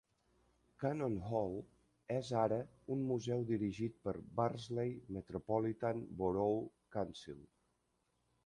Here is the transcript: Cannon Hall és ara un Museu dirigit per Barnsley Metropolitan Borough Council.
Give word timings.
Cannon 0.83 1.17
Hall 1.25 1.57
és 2.15 2.31
ara 2.45 2.57
un 2.95 3.03
Museu 3.11 3.45
dirigit 3.51 3.99
per 4.07 4.15
Barnsley 4.41 4.97
Metropolitan 5.19 6.03
Borough 6.23 6.67
Council. 6.97 7.39